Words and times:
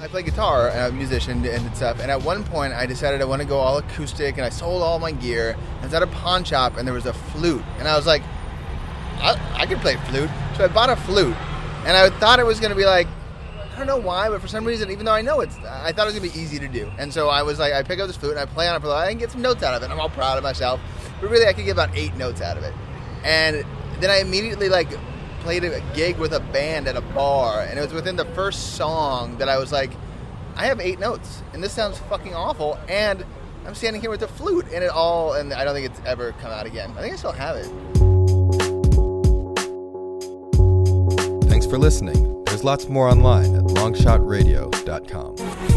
I 0.00 0.08
play 0.08 0.22
guitar 0.22 0.68
and 0.68 0.80
I'm 0.80 0.92
a 0.92 0.96
musician 0.96 1.44
and 1.44 1.74
stuff. 1.76 2.00
And 2.00 2.10
at 2.10 2.22
one 2.22 2.44
point, 2.44 2.72
I 2.72 2.86
decided 2.86 3.20
I 3.22 3.24
want 3.24 3.42
to 3.42 3.48
go 3.48 3.58
all 3.58 3.78
acoustic, 3.78 4.36
and 4.36 4.44
I 4.44 4.50
sold 4.50 4.82
all 4.82 4.98
my 4.98 5.12
gear. 5.12 5.56
I 5.80 5.84
was 5.84 5.94
at 5.94 6.02
a 6.02 6.06
pawn 6.06 6.44
shop, 6.44 6.76
and 6.76 6.86
there 6.86 6.94
was 6.94 7.06
a 7.06 7.12
flute, 7.12 7.64
and 7.78 7.88
I 7.88 7.96
was 7.96 8.06
like, 8.06 8.22
I, 9.18 9.40
I 9.54 9.66
can 9.66 9.78
play 9.80 9.96
flute. 10.08 10.30
So 10.56 10.64
I 10.64 10.68
bought 10.68 10.90
a 10.90 10.96
flute, 10.96 11.36
and 11.86 11.96
I 11.96 12.10
thought 12.18 12.38
it 12.38 12.46
was 12.46 12.60
going 12.60 12.70
to 12.70 12.76
be 12.76 12.84
like, 12.84 13.06
I 13.76 13.78
don't 13.78 13.86
know 13.86 13.98
why, 13.98 14.30
but 14.30 14.40
for 14.40 14.48
some 14.48 14.64
reason, 14.64 14.90
even 14.90 15.04
though 15.04 15.12
I 15.12 15.20
know 15.20 15.40
it's, 15.40 15.56
I 15.58 15.92
thought 15.92 16.08
it 16.08 16.12
was 16.12 16.18
going 16.18 16.30
to 16.30 16.34
be 16.34 16.42
easy 16.42 16.58
to 16.58 16.68
do. 16.68 16.90
And 16.98 17.12
so 17.12 17.28
I 17.28 17.42
was 17.42 17.58
like, 17.58 17.74
I 17.74 17.82
pick 17.82 18.00
up 18.00 18.06
this 18.06 18.16
flute 18.16 18.32
and 18.32 18.40
I 18.40 18.46
play 18.46 18.68
on 18.68 18.74
it 18.74 18.80
for 18.80 18.86
a 18.86 18.88
while. 18.88 18.98
I 18.98 19.10
can 19.10 19.18
get 19.18 19.30
some 19.30 19.42
notes 19.42 19.62
out 19.62 19.74
of 19.74 19.82
it. 19.82 19.92
I'm 19.92 20.00
all 20.00 20.08
proud 20.08 20.38
of 20.38 20.42
myself. 20.42 20.80
But 21.20 21.30
really, 21.30 21.46
I 21.46 21.52
could 21.52 21.66
get 21.66 21.72
about 21.72 21.94
eight 21.94 22.16
notes 22.16 22.40
out 22.40 22.56
of 22.56 22.64
it. 22.64 22.72
And 23.22 23.66
then 24.00 24.08
I 24.08 24.20
immediately 24.20 24.70
like 24.70 24.88
played 25.46 25.62
a 25.62 25.80
gig 25.94 26.18
with 26.18 26.32
a 26.32 26.40
band 26.40 26.88
at 26.88 26.96
a 26.96 27.00
bar, 27.00 27.62
and 27.62 27.78
it 27.78 27.82
was 27.82 27.92
within 27.92 28.16
the 28.16 28.24
first 28.24 28.74
song 28.74 29.38
that 29.38 29.48
I 29.48 29.58
was 29.58 29.70
like, 29.70 29.92
I 30.56 30.66
have 30.66 30.80
eight 30.80 30.98
notes, 30.98 31.40
and 31.52 31.62
this 31.62 31.72
sounds 31.72 31.98
fucking 31.98 32.34
awful, 32.34 32.76
and 32.88 33.24
I'm 33.64 33.76
standing 33.76 34.00
here 34.00 34.10
with 34.10 34.22
a 34.22 34.26
flute, 34.26 34.66
and 34.74 34.82
it 34.82 34.90
all, 34.90 35.34
and 35.34 35.54
I 35.54 35.64
don't 35.64 35.72
think 35.72 35.86
it's 35.86 36.00
ever 36.04 36.32
come 36.40 36.50
out 36.50 36.66
again. 36.66 36.92
I 36.98 37.00
think 37.00 37.12
I 37.12 37.16
still 37.16 37.30
have 37.30 37.54
it. 37.54 37.66
Thanks 41.48 41.64
for 41.64 41.78
listening. 41.78 42.42
There's 42.46 42.64
lots 42.64 42.88
more 42.88 43.08
online 43.08 43.54
at 43.54 43.62
longshotradio.com. 43.62 45.75